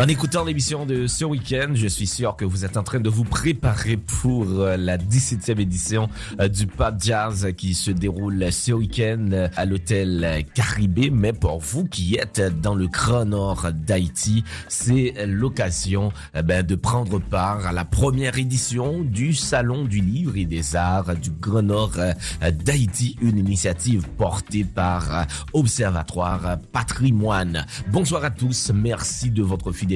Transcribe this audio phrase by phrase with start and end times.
[0.00, 3.10] En écoutant l'émission de ce week-end, je suis sûr que vous êtes en train de
[3.10, 6.08] vous préparer pour euh, la 17e édition
[6.40, 11.10] euh, du Pop Jazz qui se déroule ce week-end euh, à l'hôtel Caribé.
[11.10, 16.12] Mais pour vous qui êtes dans le grand nord d'Haïti, c'est l'occasion
[16.44, 21.14] ben, de prendre part à la première édition du Salon du Livre et des Arts
[21.14, 21.98] du grand nord
[22.40, 27.66] d'Haïti, une initiative portée par Observatoire Patrimoine.
[27.88, 29.89] Bonsoir à tous, merci de votre fidélité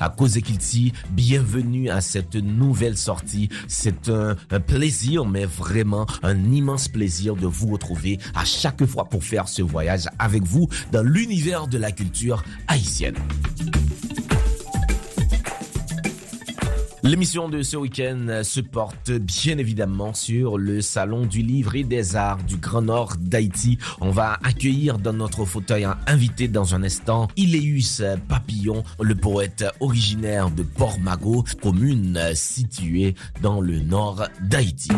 [0.00, 0.92] à Cause Kilti.
[1.10, 3.48] Bienvenue à cette nouvelle sortie.
[3.68, 4.36] C'est un,
[4.66, 9.62] plaisir, mais vraiment un immense plaisir de vous retrouver à chaque fois pour faire ce
[9.62, 13.16] voyage avec vous dans l'univers de la culture haïtienne.
[17.10, 22.14] L'émission de ce week-end se porte bien évidemment sur le Salon du Livre et des
[22.14, 23.78] Arts du Grand Nord d'Haïti.
[24.00, 29.64] On va accueillir dans notre fauteuil un invité dans un instant, Iléus Papillon, le poète
[29.80, 34.92] originaire de Port-Mago, commune située dans le nord d'Haïti.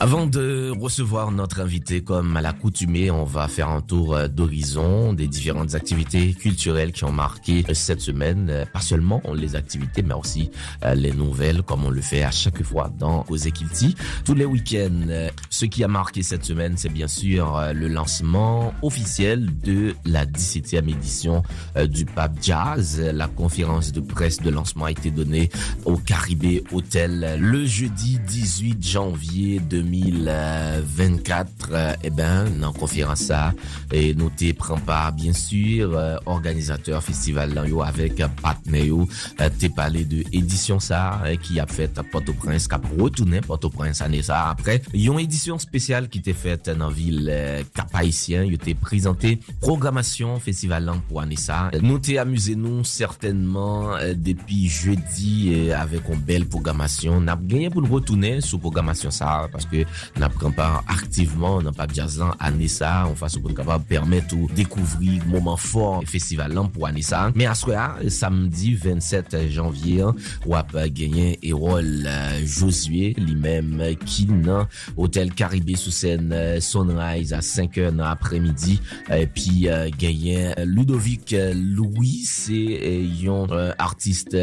[0.00, 5.28] Avant de recevoir notre invité comme à l'accoutumée, on va faire un tour d'horizon des
[5.28, 8.66] différentes activités culturelles qui ont marqué cette semaine.
[8.72, 10.50] Pas seulement les activités, mais aussi
[10.94, 13.94] les nouvelles, comme on le fait à chaque fois dans Ozekilti.
[14.24, 19.48] Tous les week-ends, ce qui a marqué cette semaine, c'est bien sûr le lancement officiel
[19.60, 21.44] de la 17e édition
[21.88, 23.00] du Pape Jazz.
[23.00, 25.50] La conférence de presse de lancement a été donnée
[25.84, 29.83] au Caribé Hotel le jeudi 18 janvier 2020.
[29.84, 33.52] 2024, eh ben, nan conférence ça,
[33.92, 39.08] et noté prend part, bien sûr, euh, organisateur festival là, yo, avec partenaire yo,
[39.40, 44.00] euh, t'es parlé de édition ça, eh, qui a fait Port-au-Prince, qui a retourné Port-au-Prince
[44.00, 44.82] année ça après.
[44.92, 50.84] Yon édition spéciale qui était faite dans ville euh, cap-haïtien, yo t'es présenté programmation festival
[50.84, 51.70] là pour année ça.
[51.80, 57.20] Nous t'es amusé nous, certainement, euh, depuis jeudi, et avec une belle programmation.
[57.20, 61.94] N'a gagné pour retourner sous programmation ça, parce que n'a pris part activement dans Pape
[61.94, 66.68] Jazz lan année ça on fasse pour capable permettre ou découvrir moment fort festival lan
[66.68, 70.04] pour année ça mais à soir samedi 27 janvier
[70.46, 72.08] ou a gagné Erol
[72.44, 78.80] Josué lui-même qui dans hôtel Caribé sous scène Sunrise à 5h dans après-midi
[79.10, 79.68] et puis
[79.98, 82.80] gagné Ludovic Louis c'est
[83.26, 84.36] un artiste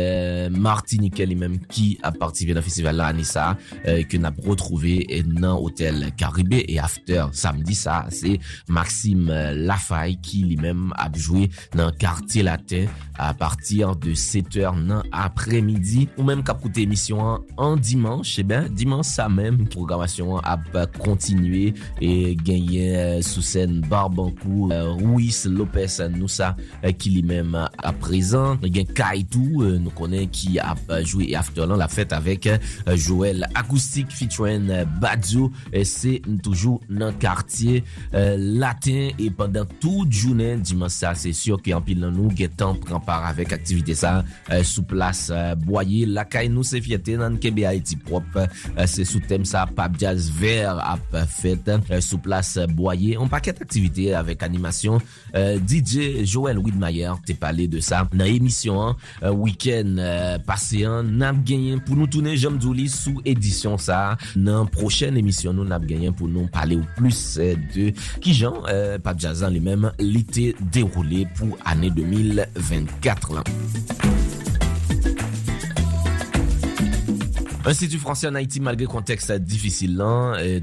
[0.51, 6.09] martiniquais lui-même qui a participé dans festival là année ça que n'a retrouvé nan Hotel
[6.17, 8.37] Karibé e after samdi sa se
[8.71, 12.87] Maxime Lafay ki li men apjouye nan Kartier Latin
[13.21, 18.45] a partir de 7h nan apremidi ou men kap koute emisyon an, an dimanche e
[18.47, 20.69] ben dimanche sa men programasyon ap
[21.01, 21.71] kontinue
[22.01, 22.11] e
[22.41, 28.61] genye euh, sou sen Barbankou euh, Ruiz Lopez Nousa ki euh, li men ap prezan
[28.63, 32.47] gen Kaitou nou konen ki ap jouye after lan la fèt avèk
[32.95, 34.69] Joel Akoustik featuring
[35.01, 35.49] Bad radio
[35.87, 37.81] se toujou nan kartye
[38.13, 42.79] euh, latin e pandan tout jounen diman sa se syo ki anpil nan nou getan
[42.81, 47.37] pran par avek aktivite euh, sa sou plas euh, boye lakay nou se fiete nan
[47.41, 48.25] kebe Haiti prop
[48.89, 51.69] se sou tem sa pap jazz ver ap fet
[51.99, 55.01] sou plas boye an paket aktivite avek animasyon
[55.67, 59.99] DJ Joel Widmayer te pale de sa nan emisyon an week-end
[60.47, 64.01] paseyan nan genyen pou nou toune jom djouli sou edisyon sa
[64.35, 67.39] nan proche prochen emisyon nou nap genyen pou nou pale ou plus
[67.73, 67.89] de
[68.21, 68.59] ki jan
[69.01, 74.50] Pape Jazan li men l'ite deroule pou ane 2024 lan.
[77.63, 80.03] Institut Français en Haïti, malgré contexte difficile,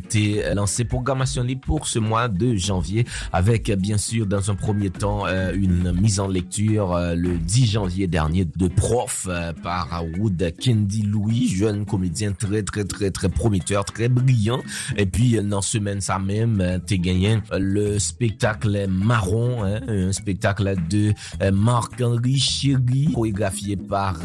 [0.08, 4.90] t'es lancé programmation libre pour ce mois de janvier avec bien sûr dans un premier
[4.90, 9.28] temps une mise en lecture le 10 janvier dernier de prof
[9.62, 14.60] par Wood Kendi Louis, jeune comédien très très très très prometteur, très brillant.
[14.96, 21.14] Et puis dans semaine ça même t'es gagné le spectacle Marron, un spectacle de
[21.52, 24.16] Marc-Henri Chéry chorégraphié par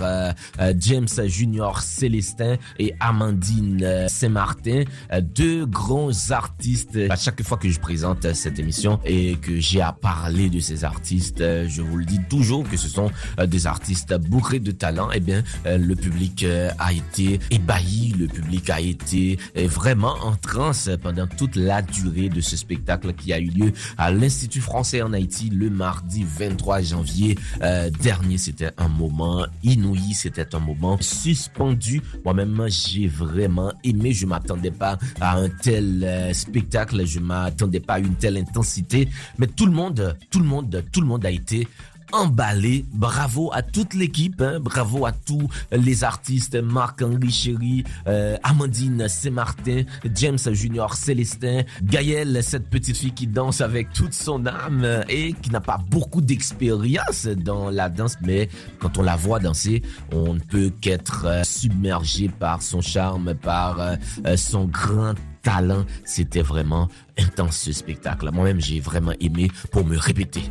[0.80, 4.84] James Junior Célestin et Amandine Saint-Martin,
[5.22, 6.98] deux grands artistes.
[7.10, 10.84] À chaque fois que je présente cette émission et que j'ai à parler de ces
[10.84, 13.12] artistes, je vous le dis toujours que ce sont
[13.46, 15.10] des artistes bourrés de talent.
[15.14, 16.46] Eh bien, le public
[16.80, 22.42] a été ébahi, le public a été vraiment en transe pendant toute la durée de
[22.42, 27.38] ce spectacle qui a eu lieu à l'Institut français en Haïti le mardi 23 janvier
[27.62, 28.38] euh, dernier.
[28.38, 32.02] C'était un moment inouï, c'était un moment suspendu.
[32.26, 34.14] Moi-même, j'ai vraiment aimé.
[34.14, 39.10] Je m'attendais pas à un tel euh, spectacle, je m'attendais pas à une telle intensité.
[39.38, 41.68] Mais tout le monde, tout le monde, tout le monde a été
[42.14, 42.86] emballé.
[42.94, 44.60] Bravo à toute l'équipe, hein.
[44.62, 49.84] bravo à tous les artistes, Marc-Henri Chéry, euh, Amandine Saint-Martin,
[50.16, 55.50] James Junior Célestin, Gaëlle, cette petite fille qui danse avec toute son âme et qui
[55.50, 58.48] n'a pas beaucoup d'expérience dans la danse, mais
[58.80, 59.82] quand on la voit danser,
[60.12, 63.96] on ne peut qu'être euh, submergé par son charme, par euh,
[64.38, 65.86] son grand talent.
[66.06, 66.88] C'était vraiment
[67.18, 68.30] intense ce spectacle.
[68.32, 70.44] Moi-même, j'ai vraiment aimé pour me répéter.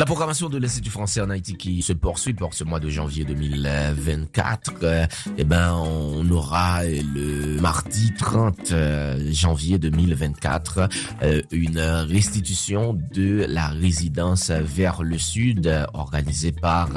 [0.00, 3.26] La programmation de l'Institut français en Haïti qui se poursuit pour ce mois de janvier
[3.26, 5.06] 2024, euh,
[5.36, 10.88] eh ben, on aura le mardi 30 euh, janvier 2024
[11.22, 16.88] euh, une restitution de la résidence vers le sud organisée par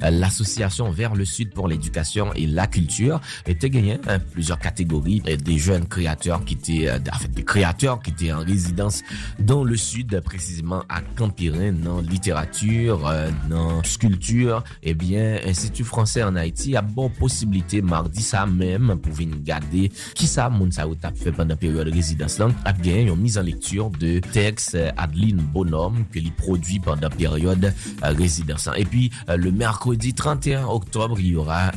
[0.00, 3.20] l'association vers le sud pour l'éducation et la culture.
[3.44, 8.12] Était gagné hein, plusieurs catégories des jeunes créateurs qui étaient, en fait, des créateurs qui
[8.12, 9.02] étaient en résidence
[9.38, 16.22] dans le sud, précisément à Campirin, dans littérature euh, dans sculpture, eh bien, Institut français
[16.22, 20.96] en Haïti a bon possibilité mardi ça même pour venir garder qui ça moun ou
[21.14, 25.36] fait pendant période de résidence là, a bien une mise en lecture de texte Adeline
[25.36, 27.72] Bonhomme que lui produit pendant période
[28.04, 28.68] euh, résidence.
[28.76, 31.72] Et puis euh, le mercredi 31 octobre, il y aura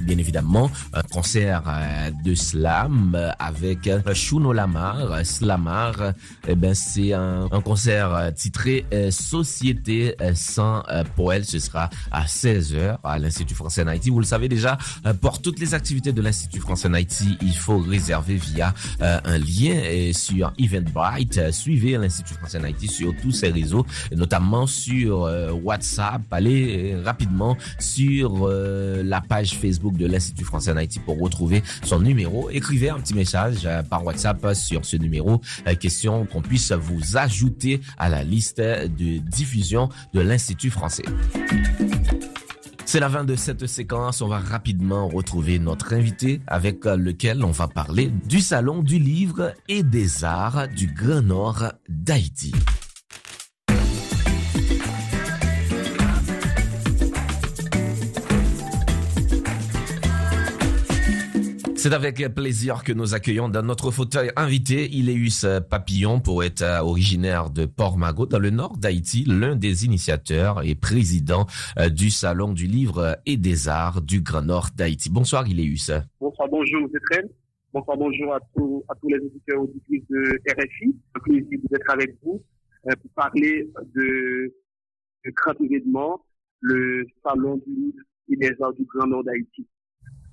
[0.00, 1.62] bien évidemment un concert
[2.24, 6.12] de slam avec Shuno Lamar, Slamar.
[6.46, 11.44] Eh ben c'est un concert titré Société sans euh, poète.
[11.44, 14.10] Ce sera à 16h à l'Institut français en Haïti.
[14.10, 17.56] Vous le savez déjà, euh, pour toutes les activités de l'Institut français en Haïti, il
[17.56, 21.52] faut réserver via euh, un lien sur Eventbrite.
[21.52, 25.30] Suivez l'Institut français en Haïti sur tous ses réseaux, notamment sur
[25.62, 26.22] WhatsApp.
[26.30, 32.50] Allez rapidement sur la page Facebook de l'Institut français en Haïti pour retrouver son numéro.
[32.50, 35.40] Écrivez un petit message par WhatsApp sur ce numéro,
[35.80, 41.04] question qu'on puisse vous ajouter à la liste de diffusion de l'Institut français.
[42.84, 44.20] C'est la fin de cette séquence.
[44.22, 49.52] On va rapidement retrouver notre invité avec lequel on va parler du Salon du Livre
[49.68, 52.52] et des Arts du Grand Nord d'Haïti.
[61.84, 67.66] C'est avec plaisir que nous accueillons dans notre fauteuil invité Iléus Papillon, poète originaire de
[67.66, 71.44] Port-Magot, dans le nord d'Haïti, l'un des initiateurs et président
[71.78, 75.10] euh, du Salon du Livre et des Arts du Grand Nord d'Haïti.
[75.10, 75.90] Bonsoir Iléus.
[76.18, 77.28] Bonsoir, bonjour Zétrel.
[77.74, 80.96] Bonsoir, bonjour à tous, à tous les auditeurs auditrices de RFI.
[81.16, 82.42] Un plaisir d'être avec vous
[82.86, 84.54] euh, pour parler de,
[85.26, 86.24] de grand événement,
[86.60, 89.66] le Salon du Livre et des Arts du Grand Nord d'Haïti.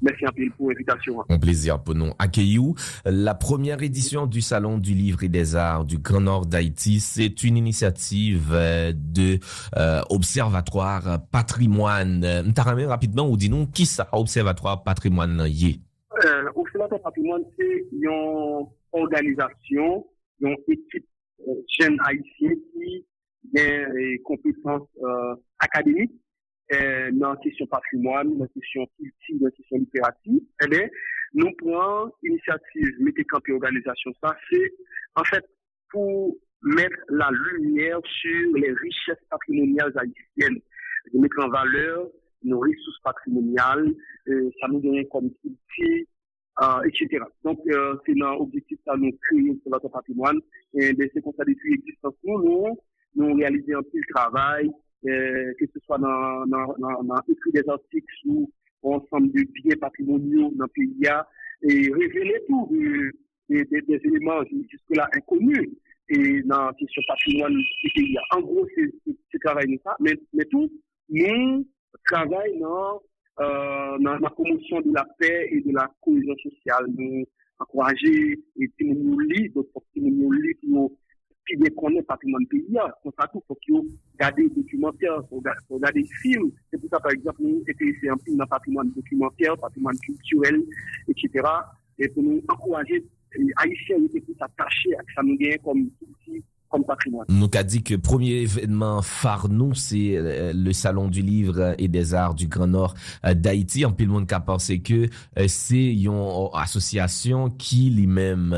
[0.02, 1.24] Merci un peu pour l'invitation.
[1.30, 2.64] Un plaisir pour nous accueillir.
[3.06, 7.44] La première édition du Salon du Livre et des Arts du Grand Nord d'Haïti, c'est
[7.44, 9.40] une initiative euh, de
[9.78, 12.44] euh, Observatoire Patrimoine.
[12.44, 15.80] Nous rapidement ou dis-nous qui ça Observatoire Patrimoine y
[16.26, 20.06] euh, Observatoire Patrimoine, c'est une organisation,
[20.42, 21.06] une équipe
[21.48, 23.06] euh, jeune haïtienne qui
[23.58, 26.21] a des compétences euh, académiques
[26.74, 28.86] euh, dans la question patrimoine, culture,
[29.40, 30.88] dans la question littérature, eh bien,
[31.34, 34.72] nous prenons l'initiative, mettez campé organisation, ça, c'est,
[35.16, 35.46] en fait,
[35.90, 40.62] pour mettre la lumière sur les richesses patrimoniales haïtiennes,
[41.14, 42.08] de mettre en valeur
[42.44, 43.94] nos ressources patrimoniales,
[44.28, 46.06] euh, ça nous donne comme culture,
[46.62, 47.24] euh, etc.
[47.44, 50.40] Donc, euh, dans l'objectif de nous créer sur notre patrimoine,
[50.74, 52.78] et de ces constats depuis existence, nous, nous,
[53.16, 54.72] nous réaliser un petit travail, euh,
[55.04, 58.48] que ce soit dans, dans, dans, écrit des articles sur
[58.84, 61.08] ensemble de biens patrimoniaux dans le pays
[61.64, 62.68] et révéler tout
[63.50, 65.70] des, des, des éléments jusque-là inconnus
[66.10, 68.18] et dans question patrimoine du pays.
[68.32, 70.70] En gros, c'est travail ça, mais, mais tout,
[71.10, 71.68] nous
[72.06, 73.02] travaillons dans,
[73.42, 76.86] euh, dans la promotion de la paix et de la cohésion sociale.
[76.98, 77.26] Nous
[77.60, 80.92] encourager et si nous lisons,
[81.48, 82.66] qui bien connaît patrimoine pays,
[83.04, 83.76] c'est ça tout, faut qu'il
[84.14, 86.52] regarder des documentaires, pour regarder des films.
[86.70, 90.64] C'est pour ça, par exemple, nous intéressons un film dans patrimoine documentaire, patrimoine culturel,
[91.08, 91.48] etc.
[92.00, 93.04] Et pour nous encourager,
[93.38, 97.26] les Haïtiens étaient plus attachés à ça nous gagne comme outil comme patrimoine.
[97.30, 101.88] Nous a dit que premier événement phare nous, c'est euh, le Salon du Livre et
[101.88, 103.86] des Arts du Grand Nord euh, d'Haïti.
[103.86, 108.52] En pile monde qui a pensé que euh, c'est une association qui lui-même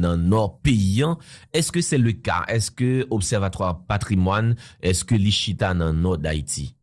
[0.00, 1.18] dans nord paysan.
[1.52, 2.44] Est-ce que c'est le cas?
[2.48, 6.74] Est-ce que Observatoire Patrimoine, est-ce que l'Ichita dans nord d'Haïti?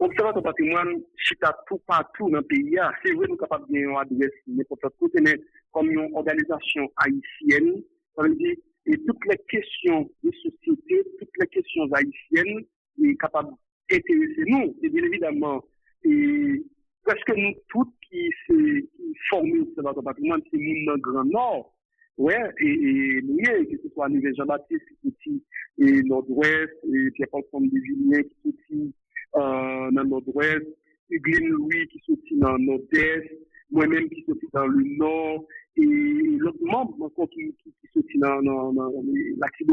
[0.00, 2.76] Observatoire Patrimoine, chita tout partout dans le pays.
[3.04, 5.40] C'est vrai, nous sommes capables de n'importe côté, mais
[5.72, 7.82] comme une organisation haïtienne,
[8.16, 8.56] ça veut dire
[8.88, 12.64] et toutes les questions de société, toutes les questions haïtiennes,
[13.04, 13.50] est capable
[13.90, 14.76] d'intéresser nous.
[14.82, 15.62] Et bien évidemment,
[16.04, 16.62] et
[17.04, 18.86] presque nous toutes qui se
[19.28, 21.74] formons sur notre patrimoine, c'est nous dans le Grand Nord.
[22.16, 25.42] Ouais, et, et nous, que ce soit à Jean-Baptiste, qui
[25.78, 28.74] et Nord-Ouest, et Pierre-Paul de Julien, qui est
[29.36, 30.66] euh, dans Nord-Ouest,
[31.10, 33.38] Hugueline Louis, qui est dans le Nord-Est,
[33.70, 35.46] moi-même qui suis dans le Nord,
[35.76, 35.84] et
[36.38, 38.90] l'autre membre encore qui, qui, qui sortit dans, dans, dans
[39.56, 39.64] qui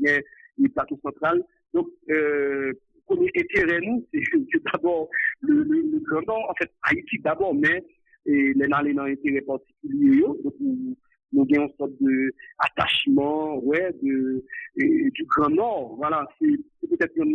[0.00, 0.18] vient
[0.58, 1.42] du plateau central.
[1.72, 2.72] Donc, euh,
[3.06, 4.20] premier intérêt, nous, c'est
[4.72, 5.08] d'abord
[5.40, 7.84] le, Grand Nord, en fait, Haïti d'abord, mais
[8.26, 10.96] et les dans un intérêt particulier, donc nous,
[11.32, 14.44] avons une sorte de attachement, ouais, de,
[14.76, 15.96] du Grand Nord.
[15.96, 17.32] Voilà, c'est peut-être une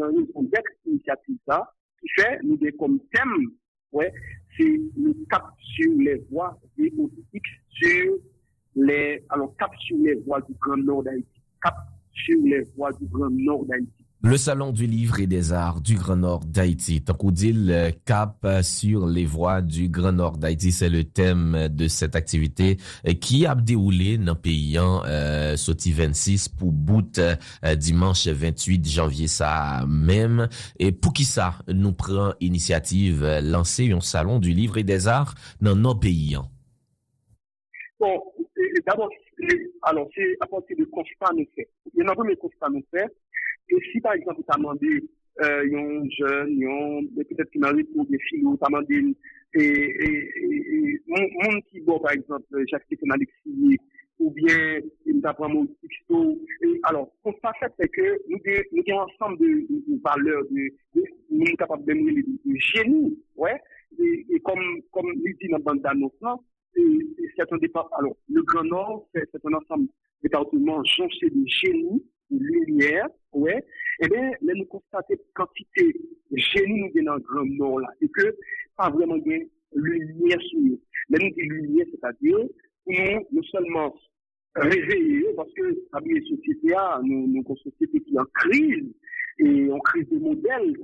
[0.50, 3.52] d'être initiative ça, qui fait, nous avons comme thème,
[3.92, 4.14] ouais,
[4.58, 8.18] c'est le cap sur les voies géopolitiques, sur
[8.76, 11.76] les, alors cap sur les voies du Grand Nord d'Haïti, cap
[12.12, 14.06] sur les voies du Grand Nord d'Haïti.
[14.24, 17.02] Le Salon du Livre et des Arts du Grand Nord d'Haïti.
[17.02, 17.72] Tant qu'on dit
[18.06, 22.78] cap sur les voies du Grand Nord d'Haïti, c'est le thème de cette activité
[23.20, 27.36] qui a déroulé dans le pays euh, 26 pour bout euh,
[27.76, 30.48] dimanche 28 janvier ça même.
[30.78, 35.08] Et pour qui ça nous prend initiative euh, lancer un Salon du Livre et des
[35.08, 36.38] Arts dans nos pays?
[38.00, 38.22] Bon,
[38.86, 39.10] d'abord,
[39.82, 40.08] alors
[40.42, 41.70] à partir de constat fait.
[41.96, 43.12] Il y a constat fait
[43.72, 45.04] et si par exemple, tu as demandé
[45.42, 49.16] euh, un jeune, peut-être qui m'arrive pour des filles, ou tu as demandé
[49.54, 53.78] et, et, et, mon, qui bon, par exemple, Jacques Stéphane Alexis,
[54.20, 56.40] ou bien il apprend mon texto.
[56.84, 58.38] Alors, ce qu'on fait, c'est que nous,
[58.72, 62.56] nous avons ensemble de, de, de valeurs, de, de, nous sommes capables de mener de,
[62.56, 63.60] génie, ouais.
[64.00, 66.12] Et, et comme, comme il dit dans le bande d'annonce,
[66.74, 69.88] c'est un départ, alors, le Grand Nord, c'est un ensemble
[70.24, 73.64] département jonché de génie, lumière, ouais,
[74.04, 75.94] eh bien, là, nous constatons quantité
[76.32, 78.36] de génie dans le grand nord là, et que
[78.78, 80.80] pas vraiment de lumière sur nous.
[81.10, 82.38] Là, nous dit lumière, c'est-à-dire,
[82.88, 83.96] nous, nous seulement
[84.56, 86.74] réveiller, parce que, la société,
[87.04, 88.94] nous, nous, une société qui est en crise,
[89.40, 90.78] et en crise de modèles,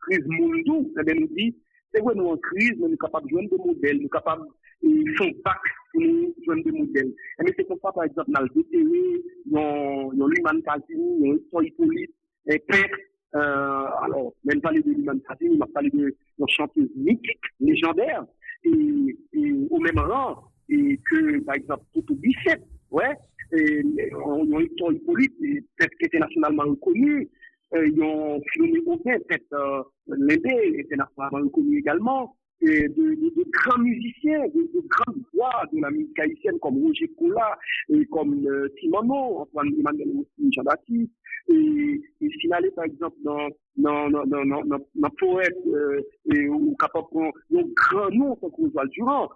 [0.00, 1.56] crise, mondiale, eh bien, nous dit,
[1.92, 4.10] c'est vrai, nous en crise, mais nous sommes capables de jouer des modèles, nous sommes
[4.10, 4.46] capables
[4.82, 5.58] de bac
[5.92, 7.08] pour nous jouer des modèles.
[7.08, 11.16] Et mais c'est comme ça, par exemple, dans le DTE, il y a l'Human Casini,
[11.20, 12.14] il y a Histoire Hippolyte,
[12.46, 12.98] et peintre,
[13.36, 18.24] euh, alors, même parler de l'Human Casini, il m'a parlé de, de chanteuse mythique, légendaire,
[18.64, 22.60] et, et au même rang, et que, par exemple, Toto Bisset,
[22.90, 23.14] ouais,
[23.52, 27.28] et, il y a Histoire Hippolyte, peut-être internationalement reconnu,
[27.74, 29.82] euh, ils ont filmé Aubin, peut-être euh,
[30.16, 35.80] Lébé était reconnu également, et de, de, de, grands musiciens, de, de grandes voix de
[35.80, 40.08] la musique haïtienne comme Roger Cola et comme euh, Timono, Antoine Emmanuel
[40.52, 41.12] Jean-Baptiste,
[41.48, 44.64] et, et signaler par exemple dans dans dans dans
[44.94, 46.00] dans, poète euh,
[46.32, 47.06] et ou capable
[47.54, 49.30] un grand nom comme Oswald Durand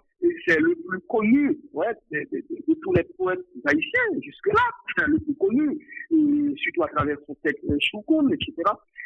[0.47, 5.19] c'est le plus connu ouais, de, de, de, de, tous les poètes haïtiens jusque-là, le
[5.19, 5.79] plus connu,
[6.11, 8.55] et surtout à travers son texte Choukoun, etc.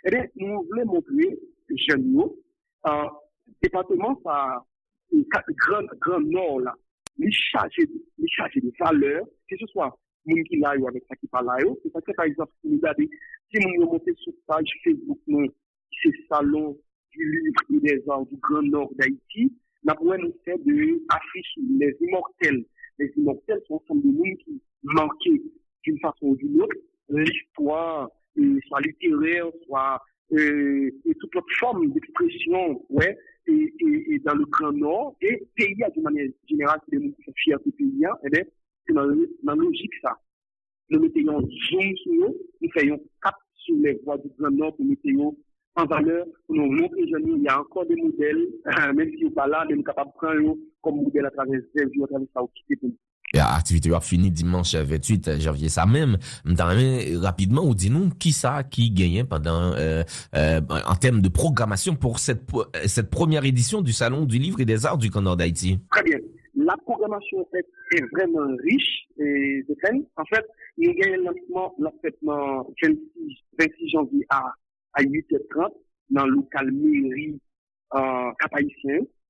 [0.04, 1.38] Et bien, nous voulons montrer,
[1.70, 2.22] jeunes,
[2.86, 2.90] euh,
[3.62, 4.64] département, ça,
[5.12, 6.74] grand, grand nord, là,
[7.18, 7.88] les chargés,
[8.18, 11.92] les chargés de valeurs, que ce soit moun qui avec ça qui parle là, c'est
[11.92, 13.06] parce que, par exemple, si nous regardons,
[13.50, 15.48] si nous montons sur page Facebook, nous,
[16.02, 16.76] c'est salon
[17.12, 19.52] du livre et des arts du Grand Nord d'Haïti,
[19.84, 22.64] nous faire de afficher les immortels.
[22.98, 25.42] Les immortels sont ensemble de monde qui manquaient
[25.84, 26.76] d'une façon ou d'une autre
[27.10, 30.00] l'histoire, euh, soit littéraire, soit
[30.32, 33.16] euh, et toute autre forme d'expression, ouais,
[33.48, 37.12] et, et, et, dans le Grand Nord, et pays, d'une manière générale, c'est des gens
[37.12, 38.42] qui sont fiers de pays, et eh bien,
[38.86, 40.16] c'est dans, dans la logique ça.
[40.90, 44.84] Nous mettons zoom sur nous, nous faisons cap sur les voies du Grand Nord pour
[44.86, 45.02] mettre
[45.76, 48.48] en valeur, pour nous montrer que il y a encore des modèles,
[48.94, 51.82] même si on pas là, nous sommes capables de prendre comme modèle à travers les
[51.82, 52.50] à travers ça, pour
[53.34, 56.16] Aktivite yo ap fini dimanche 28 janvye sa mem.
[56.44, 59.74] Mtame rapidement ou di nou ki sa ki genyen pendant
[60.32, 64.98] en term de programmasyon pour cette première édition du Salon du Livre et des Arts
[64.98, 65.78] du Condor d'Haïti?
[65.90, 66.18] Très bien.
[66.56, 69.06] La programmasyon est vraiment riche.
[70.16, 70.44] En fait,
[70.76, 71.88] il y a un lancement le
[73.58, 74.54] 26 janvye à
[74.98, 75.72] 8h30
[76.10, 77.40] dans le local mairie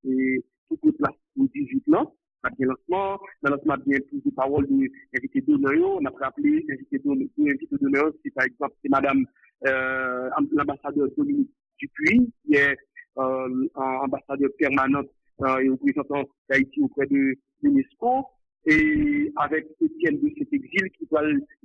[0.05, 0.43] et
[0.83, 2.15] le place au 18 ans.
[2.43, 3.19] A bien lancement.
[3.43, 5.99] Dans lancement, bien plus de paroles d'invités d'honneur.
[6.01, 9.25] On a rappelé l'invité d'honneur, c'est par exemple, c'est madame,
[9.67, 12.77] euh, l'ambassadeur Dominique Dupuis, qui est,
[13.19, 15.03] euh, ambassadeur permanent,
[15.43, 18.27] euh, et représentant d'Haïti auprès de l'UNESCO.
[18.67, 21.23] Et avec Étienne de cet exil qui va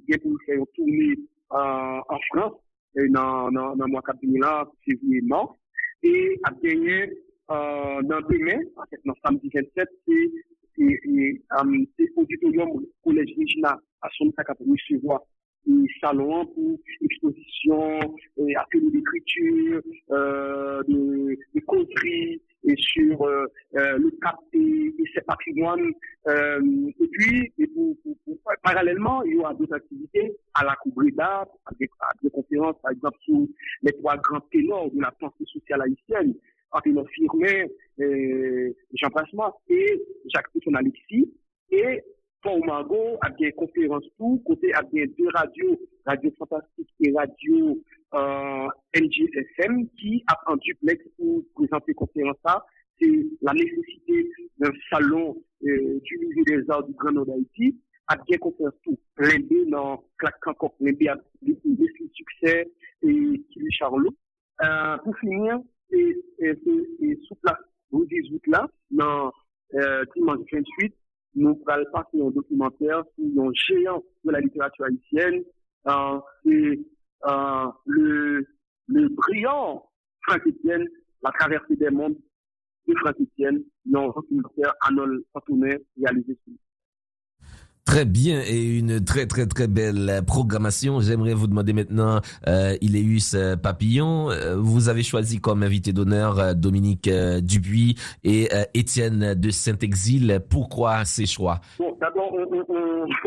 [0.07, 1.15] bien pour faire tourner,
[1.51, 1.55] euh,
[2.07, 2.53] en France,
[3.09, 5.51] dans, dans, le mois 4 là, février, mars.
[6.03, 7.09] Et a gagné,
[7.51, 10.52] euh, dans demain, en fait, dans samedi 27, c'est c'est
[12.15, 15.21] auditorium collège Regina à son pour recevoir
[15.69, 17.99] un salon pour exposition,
[18.57, 21.61] atelier d'écriture, euh, de, de
[22.65, 25.91] et sur euh, euh, le cap et, ses patrimoines.
[26.27, 26.61] Euh,
[26.99, 31.45] et puis, et pour, pour, pour, parallèlement, il y aura d'autres activités à la Coubreda,
[31.65, 33.45] avec des conférences, par exemple, sur
[33.81, 36.35] les trois grands ténors de la pensée sociale haïtienne.
[36.73, 37.67] Anténon Firmin,
[37.99, 40.01] euh, Jean Passement et
[40.33, 41.31] Jacques Pousson Alexis.
[41.71, 42.03] Et
[42.41, 47.79] Paul Margot a bien conférence tout, côté a bien deux radios, Radio Fantastique et Radio
[48.13, 48.67] euh,
[49.97, 52.65] qui a un duplex pour présenter conférence ça.
[52.99, 58.17] C'est la nécessité d'un salon euh, du musée des arts du Grand Nord d'Haïti, a
[58.17, 58.99] bien conférence tout.
[59.17, 61.17] L'aider dans Claque encore, l'aider à
[62.13, 62.69] succès
[63.03, 64.13] et Kili Charlot.
[64.63, 65.59] Euh, pour finir,
[65.91, 67.57] et sous place
[67.91, 69.31] vous 18 là, dans
[70.15, 70.93] dimanche 28,
[71.35, 75.43] nous allons passer un documentaire sur un géant de la littérature haïtienne.
[75.87, 76.79] Euh, c'est
[77.29, 78.47] euh, le,
[78.87, 79.89] le brillant
[80.21, 80.87] Franck Etienne,
[81.21, 82.17] la traversée des mondes
[82.87, 83.63] de Franck Etienne,
[83.93, 86.53] un documentaire Arnold Fatounet réalisé sur
[87.93, 90.99] Très bien et une très très très belle programmation.
[90.99, 96.39] J'aimerais vous demander maintenant, euh, Iléus euh, Papillon, euh, vous avez choisi comme invité d'honneur
[96.39, 97.07] euh, Dominique
[97.43, 100.41] Dupuis et Étienne de Saint-Exil.
[100.49, 101.61] Pourquoi ces choix?
[102.01, 102.35] D'abord,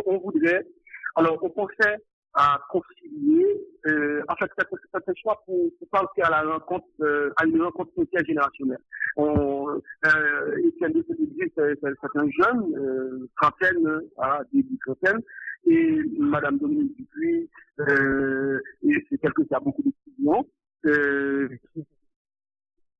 [0.05, 0.67] on, voudrait,
[1.15, 1.99] alors on pensait
[2.37, 3.47] à concilier,
[3.87, 5.89] euh, en fait, c'est un choix pour, pour
[6.23, 8.79] à la rencontre, euh, à une rencontre sociale générationnelle.
[9.17, 15.23] On, euh, Étienne de c'est un jeune, euh, trentaine, à début trentaine,
[15.67, 17.49] et Madame Dominique Dupuis,
[17.81, 20.47] euh, c'est quelqu'un qui a beaucoup d'étudiants,
[20.85, 21.49] euh,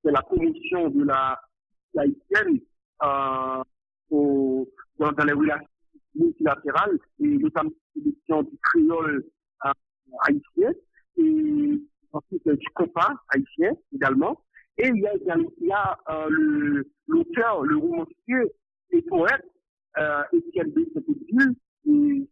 [0.03, 1.39] c'est la commission de la
[1.99, 2.61] haïtienne,
[3.03, 3.63] euh,
[4.11, 4.67] au,
[4.99, 5.69] dans, dans les relations
[6.15, 9.25] multilatérales, et notamment l'édition du créole
[10.27, 10.71] haïtien,
[11.19, 11.81] et
[12.13, 14.41] ensuite du compas haïtien également.
[14.79, 18.53] Et il y a, il y a euh, l'auteur, le, romancier
[18.91, 19.45] et poète
[19.99, 20.73] euh, Étienne.
[20.93, 21.57] Saint-Exil,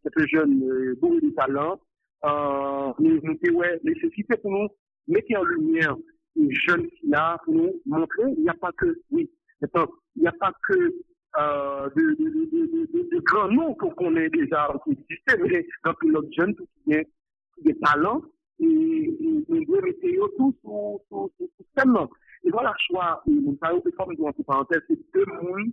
[0.02, 1.80] c'est un jeune euh, bourré de talent.
[2.24, 3.20] Euh, nous,
[3.54, 4.68] ouais, nécessité pour nous
[5.08, 5.96] mettre en lumière
[6.36, 9.30] une jeune fille-là, pour nous montrer, il n'y a pas que, oui,
[9.62, 9.68] il
[10.22, 10.94] n'y a pas que
[11.36, 15.94] euh, de, de, de, de, de grands noms qu'on connaît déjà qui existaient, mais dans
[15.94, 16.94] tout notre jeune, tout qui
[17.62, 18.22] de talent
[18.60, 21.96] et de mettre tout sous son système.
[22.44, 25.72] Et voilà, choix, et nous parlons de forme entre parenthèses, c'est deux mondes,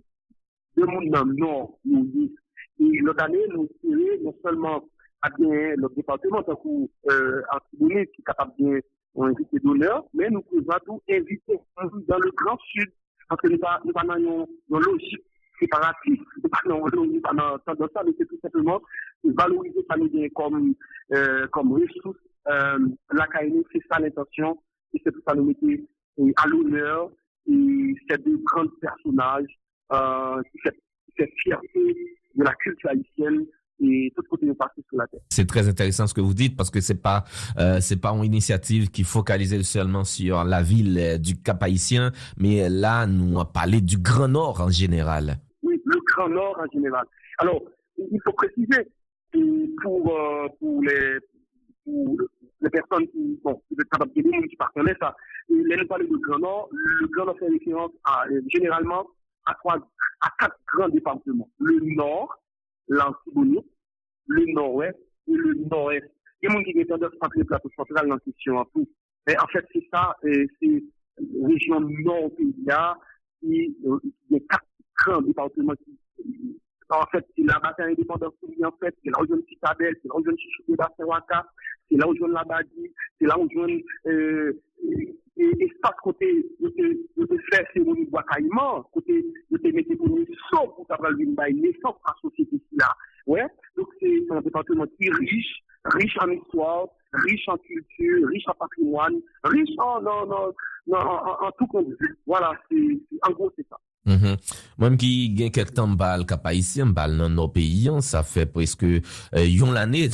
[0.76, 2.36] deux mondes dans le nord, nous disent.
[2.80, 4.84] Et l'autre année, nous tirons non seulement
[5.20, 8.82] à bien le département, tant qu'on euh, Antibonite qui est capable de
[9.20, 12.90] inviter d'honneur, mais nous pouvons tout inviter dans le grand sud,
[13.28, 15.24] parce que nous sommes dans une logique
[15.60, 18.80] séparatiste, nous sommes dans un temps mais c'est tout simplement
[19.24, 20.74] valoriser famille comme,
[21.12, 22.18] euh, comme ressource.
[22.48, 22.78] Euh,
[23.12, 24.58] la CAINI, c'est ça l'intention,
[24.94, 25.60] et c'est tout ça nous mettre
[26.36, 27.10] à l'honneur,
[27.48, 29.58] et c'est deux grands personnages,
[29.92, 30.80] euh, cette,
[31.16, 31.96] cette fierté
[32.34, 33.46] de la culture haïtienne,
[33.84, 35.20] et tout côté sur la terre.
[35.30, 37.24] C'est très intéressant ce que vous dites parce que c'est pas
[37.58, 42.12] euh, c'est pas une initiative qui focalisait seulement sur la ville euh, du Cap Haïtien,
[42.36, 45.40] mais là nous on parlé du Grand Nord en général
[45.92, 47.04] le Grand Nord en général.
[47.38, 47.62] Alors,
[47.98, 48.88] il faut préciser
[49.82, 51.18] pour, euh, pour, les,
[51.84, 52.16] pour
[52.60, 55.14] les personnes qui, bon, qui partenaient ça,
[55.48, 59.06] les du Grand Nord, le Grand Nord fait référence à, généralement
[59.46, 59.76] à trois,
[60.20, 61.48] à quatre grands départements.
[61.58, 62.38] Le Nord,
[62.88, 63.66] l'Antibonite,
[64.26, 66.10] le Nord-Ouest et le Nord-Est.
[66.42, 68.64] Il y a des gens qui ont tendance à le plateau central dans question en
[68.66, 68.88] tout.
[69.26, 70.82] Mais en fait, c'est ça, c'est
[71.42, 72.98] région nord pays là,
[73.40, 74.66] qui, euh, il y a quatre
[74.96, 76.60] grands départements qui
[76.92, 80.08] En fait, c'est la bataille indépendante qui en fait, c'est là où je Citadelle, c'est
[80.08, 80.76] là où je Chichou de
[81.90, 84.62] c'est là où je Labadi, c'est là où je euh,
[85.36, 90.08] espace côté de te faire cérémonie de wakaïman, côté de te pour
[90.50, 90.86] saut pour
[91.18, 92.88] une baille naissance à société là.
[93.76, 98.54] Donc c'est un département qui est riche, riche en histoire, riche en culture, riche en
[98.54, 101.96] patrimoine, riche en, en, en, en, tout conduit.
[102.26, 103.76] Voilà, c'est, en gros, c'est ça.
[104.04, 104.36] Mm -hmm.
[104.78, 108.46] Même qui gagne quelques temps bal cap haïtien bal dans nos pays hein, ça fait
[108.46, 109.00] presque euh,
[109.46, 110.08] yon l'année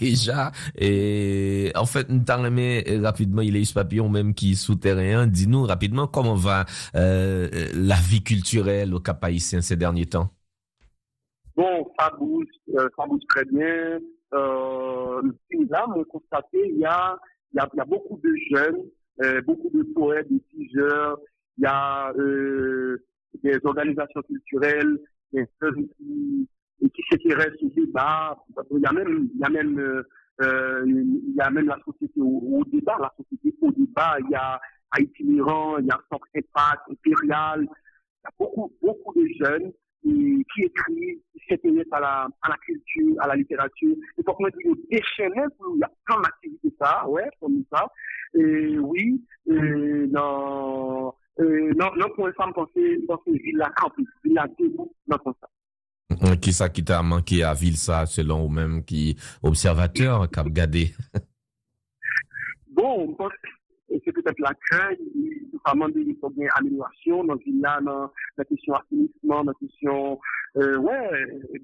[0.00, 2.42] déjà et en fait nous t'en
[3.02, 8.92] rapidement il est papillon même qui souterrain dis-nous rapidement comment va euh, la vie culturelle
[8.92, 10.28] au cap haïtien ces derniers temps?
[11.56, 13.98] Bon ça bouge euh, ça bouge très bien
[14.34, 15.22] euh,
[15.70, 17.16] là on constaté il y a
[17.54, 18.82] il y a, il y a beaucoup de jeunes
[19.22, 21.16] euh, beaucoup de poètes de teasers
[21.56, 23.02] il y a euh,
[23.42, 24.98] des organisations culturelles,
[25.32, 25.46] des
[25.98, 26.48] qui,
[26.90, 28.36] qui s'intéressent au débat.
[28.70, 32.20] Il y a même, il y a même, euh, il y a même la société
[32.20, 34.16] au, débat, la société au débat.
[34.20, 37.62] Il y a Haïti Miran, il y a Centre Impact, Impérial.
[37.62, 42.56] Il y a beaucoup, beaucoup de jeunes qui, écrivent, qui s'intéressent à la, à la
[42.56, 43.96] culture, à la littérature.
[44.18, 47.86] Il faut qu'on dise déchaîner, il y a plein d'activités ça, ouais, comme ça.
[48.34, 54.94] Et oui, et dans, non, non pour une femme penser, penser Villa Campus, Villa Debout,
[55.08, 56.36] non comme ça.
[56.36, 60.42] Qui ça qui t'a manqué à Ville ça, selon ou même qui observateur, qui a
[60.42, 60.94] regardé?
[63.92, 64.98] Bon, c'est peut-être l'accueil,
[65.52, 70.18] notamment il faut bien amélioration dans Villa, dans la question assainissement, la question
[70.56, 71.08] euh, ouais,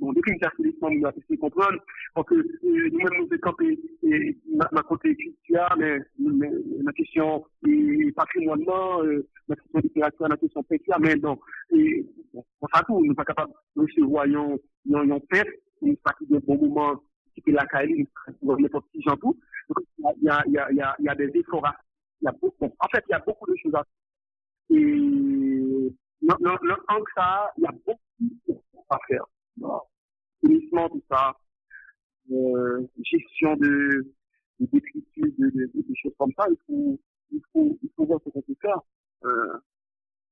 [0.01, 1.79] bon, depuis une certaine on a essayé de comprendre,
[2.15, 3.79] parce que euh, nous-mêmes nous campé
[4.51, 4.83] ma
[5.77, 12.07] mais, la question et patrimoine, euh, la question littérature, la question pétrole, mais donc, et,
[12.73, 15.47] ça tout, nous sommes pas capables de se voyons, nous avons fait,
[15.83, 15.95] nous
[16.29, 17.03] sommes un bon moment,
[17.35, 18.07] qui fait la caille,
[18.41, 19.39] nous avons tout.
[20.17, 21.67] Il y a, il y a, il y a, des efforts
[22.21, 24.77] il y a beaucoup, en fait, il y a beaucoup de choses à faire.
[24.77, 29.25] Et, non, non, non, tant que ça, il y a beaucoup à faire.
[30.41, 31.37] Finissement, tout ça,
[32.31, 34.13] euh, gestion de,
[34.61, 37.01] d'écriture, de, de, de, choses comme ça, il faut,
[37.33, 38.81] il faut, il faut voir ce qu'on peut faire.
[39.25, 39.59] Euh,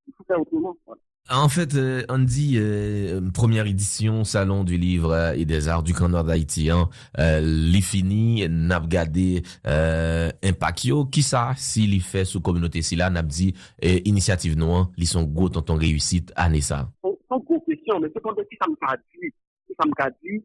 [0.06, 0.76] il faut faire autrement.
[0.86, 1.00] Voilà.
[1.28, 6.22] En fait, euh, dit euh, première édition Salon du livre et des arts du Nord
[6.22, 12.80] d'Haïti, hein, euh, li fini, n'a regardé euh, Impactio, qui ça, si fait sous communauté
[12.80, 16.88] si là, n'a dit euh, initiative noire, li son gros tonton réussite année ça.
[17.28, 18.76] Sans gros question, mais c'est quand si ça me
[19.20, 19.34] dit,
[19.66, 20.44] si ça me dit,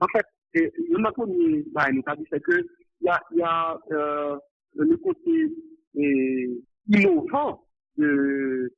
[0.00, 2.66] en fait, le premier, bah, il dit, c'est que
[3.02, 4.36] il y a, y a euh,
[4.76, 5.52] le côté
[5.98, 7.66] euh, innovant
[7.98, 8.72] de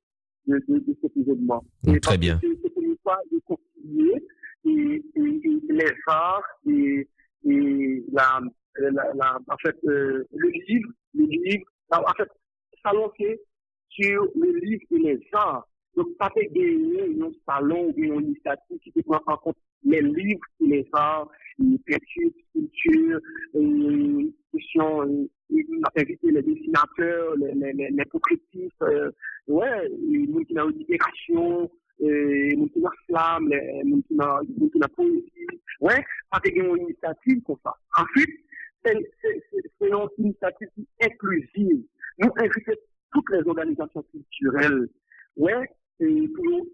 [0.47, 1.65] de, de, de cet événement.
[1.87, 2.39] Et Très bien.
[2.43, 4.25] C'est une fois de concilier
[4.65, 7.09] et, et, et les arts et,
[7.47, 8.41] et la,
[8.79, 12.29] la, la, en fait, euh, le livre, le livre, en fait,
[12.83, 13.41] salon c'est
[13.89, 15.69] sur le livre et les arts.
[15.97, 20.41] Donc, ça fait gagner un salon ou une initiative qui prend en compte les livres
[20.61, 21.29] et les arts,
[21.59, 23.21] les peintures,
[23.55, 25.29] les questions,
[25.97, 29.11] invité les dessinateurs, les, les, les, les portraitistes, euh,
[29.49, 29.89] ouais,
[30.33, 35.47] gens qui une libération, gens qui flamme, gens qui la poésie,
[35.81, 36.05] ouais,
[36.43, 37.75] fait une initiative comme ça.
[37.99, 38.41] Ensuite,
[38.85, 38.93] c'est
[39.81, 40.69] une initiative
[41.03, 41.85] inclusive.
[42.19, 42.73] Nous invitons
[43.13, 44.89] toutes les organisations culturelles,
[45.37, 45.69] ouais,
[46.01, 46.67] et pour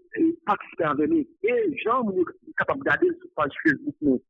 [0.45, 1.25] participer à venir.
[1.43, 2.25] Et les gens sont
[2.57, 4.21] capables de regarder sur page Facebook,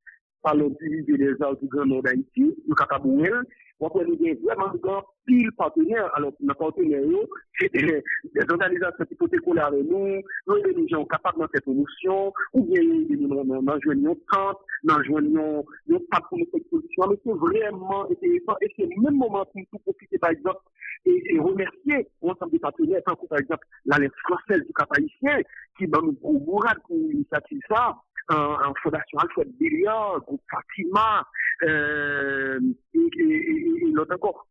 [0.56, 3.45] nous, du livre des arts du Grand Nord d'Haïti, nous sommes capables de
[3.82, 7.23] Wapwe nou gen vweman gen pil partener, alo nan partener yo,
[7.58, 11.39] se de organizasyon ki pote kou la re nou, nou e de nou jen kapak
[11.41, 12.91] nan se promosyon, ou gen
[13.25, 18.13] nan jwen yon kant, nan jwen yon pat pou nou se promosyon, men se vreman
[18.13, 20.62] eteresan, e se men mouman pou nou profite par exemple,
[21.10, 25.41] e remersiye ou ansam de partener, tan kou par exemple, la lèk fransèl du kapayisyen,
[25.80, 27.95] ki ban nou kou mourad kou inisiativ sa,
[28.30, 31.26] en Fondation Alfred Béliard, groupe Fatima,
[31.64, 32.60] euh,
[32.94, 34.48] et, et, l'autre encore,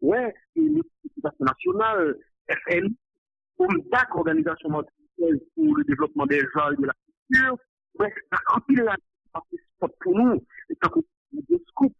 [0.00, 2.16] ouais, et l'éducation nationale,
[2.50, 2.88] FN,
[3.58, 6.94] OMDAC, Organisation mondiale pour le développement des arts et de la
[7.28, 7.56] culture,
[7.98, 8.12] ouais,
[8.54, 8.96] en pile là,
[10.00, 10.44] pour nous,
[10.80, 11.00] tant que
[11.68, 11.94] Scoop,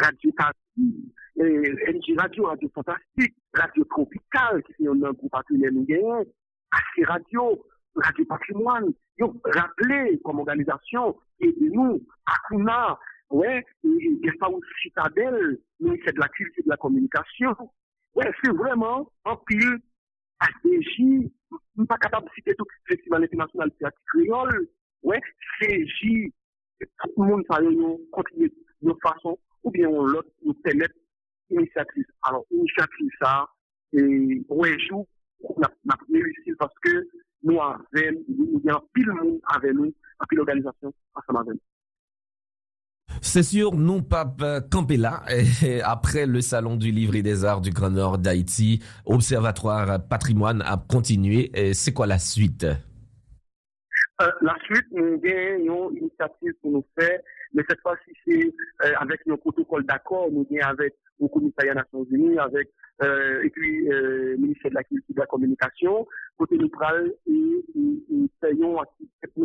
[0.00, 6.24] Radio Tati, NG Radio, Radio Fantastique, Radio Tropical, qui est un groupe partenaire nous gagnons,
[6.70, 7.64] AC Radio,
[7.96, 12.98] Radio Patrimoine, ont rappelé comme organisation, et nous, Akuna,
[13.30, 17.56] ouais, et Gestapo Citadel, nous, c'est de la culture de la communication.
[18.14, 19.78] Ouais, c'est vraiment un pile
[20.40, 21.30] ADJ,
[21.76, 24.68] nous pas capable de citer tout le Festival international de théâtre créole,
[25.02, 25.20] ouais,
[25.60, 26.32] séji
[26.98, 28.48] tout le monde sa yon kontinye
[28.82, 30.92] de fason ou bien on lot nou tenet
[31.50, 32.06] inisiatif.
[32.22, 33.48] Alors, inisiatif sa,
[33.92, 35.06] wèjou,
[35.58, 37.08] na premier réussi parce que
[37.46, 39.92] nou avèm, nou yon pile moun avè nou,
[40.28, 41.58] pile organisasyon asam avèm.
[43.22, 45.22] C'est sûr, nous, Pape Campella,
[45.84, 50.76] après le Salon du Livre et des Arts du Grand Nord d'Haïti, Observatoire Patrimoine a
[50.76, 51.50] continué.
[51.72, 52.66] C'est quoi la suite?
[54.20, 57.20] Euh, la suite, nous avons une initiative pour nous faire,
[57.54, 61.80] mais cette fois-ci, c'est euh, avec nos protocoles d'accord, nous avons avec le commissariat des
[61.80, 62.70] Nations Unies, avec
[63.02, 66.06] euh, et puis le ministère de la Culture et de la Communication,
[66.36, 68.78] côté neutral, et nous faisons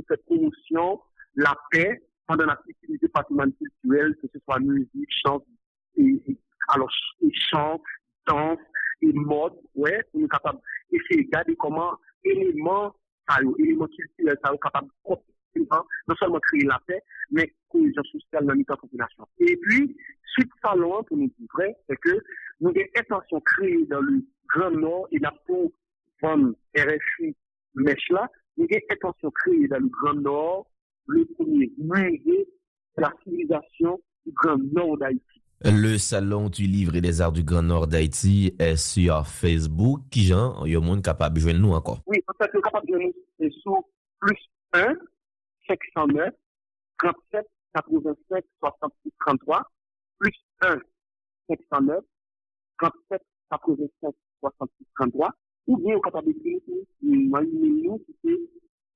[0.08, 1.00] cette promotion,
[1.36, 5.44] la paix, pendant l'activité patrimoine culturel, que ce soit musique, chant,
[5.98, 6.38] et,
[6.70, 6.90] alors,
[7.22, 7.82] et chant,
[8.28, 8.60] danse,
[9.02, 10.60] et mode, ouais, pour nous capables
[10.92, 12.96] d'essayer de regarder comment éléments,
[13.60, 14.90] éléments culturels, ça, capables
[15.60, 19.28] non seulement créer la paix, mais cohésion sociale dans la population.
[19.40, 19.96] Et puis,
[20.34, 22.18] suite salon, pour nous dire vrai, c'est que
[22.60, 25.74] nous avons intention créée dans le Grand Nord et la peau
[26.22, 27.36] comme RFI
[27.76, 30.68] mèche là, nous avons intention créée dans le Grand Nord
[31.08, 32.48] le premier musée
[32.98, 35.22] de la civilisation du Grand Nord d'Haïti.
[35.66, 40.02] Le Salon du Livre et des Arts du Grand Nord d'Haïti est sur Facebook.
[40.12, 42.02] Qui Jean, il y a monde capable de joindre nous encore?
[42.06, 43.78] Oui, en fait, capable de joindre nous sur
[44.20, 44.94] plus 1
[45.68, 46.30] 509
[47.00, 47.46] 37
[47.76, 49.62] 87 66 33
[50.20, 50.78] plus 1
[51.50, 52.04] 509
[52.80, 53.22] 37
[53.52, 55.32] 87 66 33
[55.68, 58.40] ou bien capable d'écrire nous qui c'est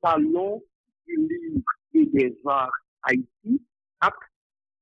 [0.04, 0.62] Salon
[1.08, 2.72] du Livre des Arts
[3.04, 3.62] Haïti
[4.00, 4.12] à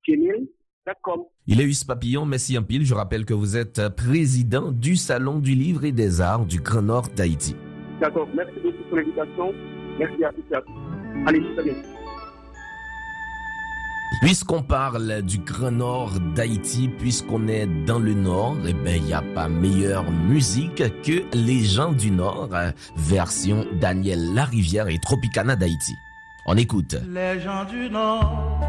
[0.08, 1.24] gmail.com.
[1.48, 2.86] Il est Us Papillon, merci un pile.
[2.86, 6.82] Je rappelle que vous êtes président du Salon du Livre et des Arts du Grand
[6.82, 7.56] Nord d'Haïti.
[8.00, 9.54] D'accord, merci beaucoup pour l'invitation.
[9.98, 10.85] Merci à tous et à tous.
[11.26, 11.74] Allez, très bien.
[14.22, 19.14] Puisqu'on parle du Grand Nord d'Haïti, puisqu'on est dans le Nord, eh ben, il n'y
[19.14, 22.50] a pas meilleure musique que les gens du Nord,
[22.96, 25.94] version Daniel Larivière et Tropicana d'Haïti.
[26.48, 26.96] On écoute.
[27.10, 28.60] Les gens du Nord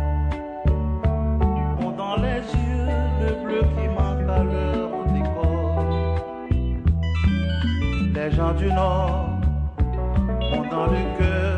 [1.80, 2.86] ont dans les yeux
[3.20, 5.84] le bleu qui manque à leur décor.
[8.14, 9.28] Les gens du Nord
[10.52, 11.55] ont dans le cœur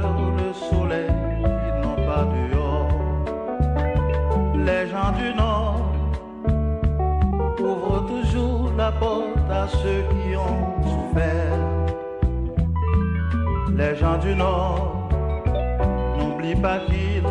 [4.69, 5.81] Les gens du Nord
[7.59, 11.59] ouvrent toujours la porte à ceux qui ont souffert.
[13.81, 15.09] Les gens du Nord
[16.19, 17.23] N'oublie pas qu'ils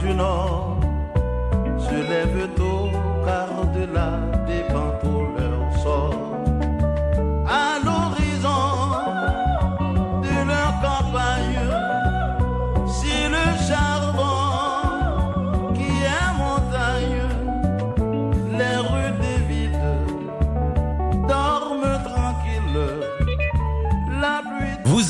[0.00, 0.80] Du Nord.
[1.78, 2.90] Se lèvent tôt
[3.24, 4.93] car de là dépend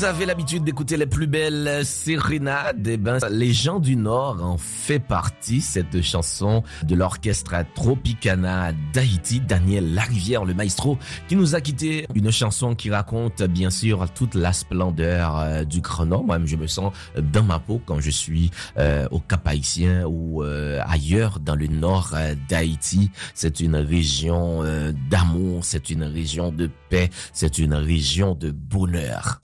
[0.05, 4.99] avez l'habitude d'écouter les plus belles sérénades, eh ben, les gens du Nord en fait
[4.99, 12.05] partie, cette chanson de l'orchestre Tropicana d'Haïti, Daniel Larivière, le maestro, qui nous a quitté
[12.13, 16.23] une chanson qui raconte, bien sûr, toute la splendeur euh, du Nord.
[16.23, 20.43] Moi-même, je me sens dans ma peau quand je suis euh, au Cap Haïtien ou
[20.43, 23.09] euh, ailleurs dans le Nord euh, d'Haïti.
[23.33, 29.41] C'est une région euh, d'amour, c'est une région de paix, c'est une région de bonheur.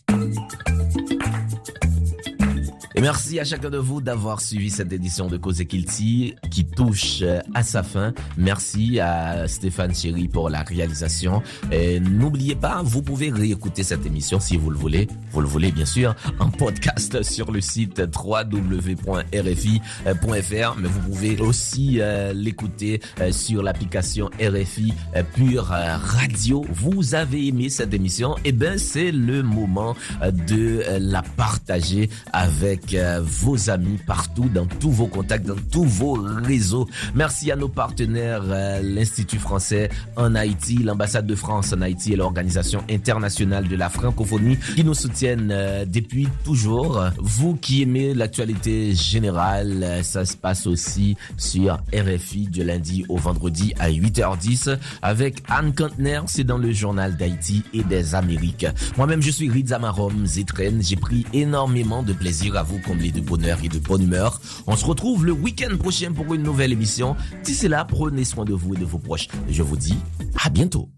[0.51, 2.30] チップスチップスチップスチップスチップス
[2.93, 7.19] Et merci à chacun de vous d'avoir suivi cette édition de Cause Kilti qui touche
[7.21, 8.13] euh, à sa fin.
[8.35, 11.41] Merci à Stéphane Chéry pour la réalisation.
[11.71, 15.07] Et n'oubliez pas, vous pouvez réécouter cette émission si vous le voulez.
[15.31, 19.15] Vous le voulez bien sûr en podcast sur le site www.rfi.fr.
[20.77, 24.93] Mais vous pouvez aussi euh, l'écouter euh, sur l'application RFI
[25.33, 26.65] Pure Radio.
[26.73, 28.35] Vous avez aimé cette émission?
[28.43, 34.65] Eh ben c'est le moment de la partager avec avec euh, vos amis partout, dans
[34.65, 36.87] tous vos contacts, dans tous vos réseaux.
[37.15, 42.15] Merci à nos partenaires, euh, l'Institut français en Haïti, l'ambassade de France en Haïti et
[42.15, 45.53] l'Organisation internationale de la francophonie qui nous soutiennent
[45.87, 47.03] depuis toujours.
[47.17, 53.73] Vous qui aimez l'actualité générale, ça se passe aussi sur RFI du lundi au vendredi
[53.79, 58.67] à 8h10 avec Anne Kantner, c'est dans le journal d'Haïti et des Amériques.
[58.97, 60.81] Moi-même, je suis Rizamarom Zetren.
[60.81, 64.41] J'ai pris énormément de plaisir à vous combler de bonheur et de bonne humeur.
[64.67, 67.15] On se retrouve le week-end prochain pour une nouvelle émission.
[67.43, 69.27] D'ici là, prenez soin de vous et de vos proches.
[69.49, 69.97] Je vous dis
[70.43, 70.89] à bientôt.